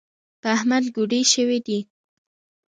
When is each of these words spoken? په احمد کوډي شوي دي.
په 0.41 0.47
احمد 0.57 0.83
کوډي 0.95 1.21
شوي 1.33 1.59
دي. 1.67 1.79